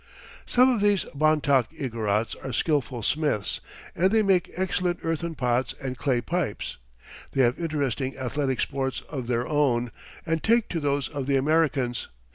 [0.47, 3.59] ]Some of these Bontoc Igorots are skilful smiths,
[3.95, 6.77] and they make excellent earthen pots and clay pipes.
[7.33, 9.91] They have interesting athletic sports of their own
[10.25, 12.07] and take to those of the Americans.